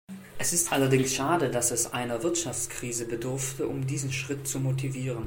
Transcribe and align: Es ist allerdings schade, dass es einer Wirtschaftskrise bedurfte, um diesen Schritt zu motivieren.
Es 0.39 0.51
ist 0.51 0.71
allerdings 0.71 1.13
schade, 1.13 1.51
dass 1.51 1.69
es 1.69 1.93
einer 1.93 2.23
Wirtschaftskrise 2.23 3.05
bedurfte, 3.05 3.67
um 3.67 3.85
diesen 3.85 4.11
Schritt 4.11 4.47
zu 4.47 4.59
motivieren. 4.59 5.19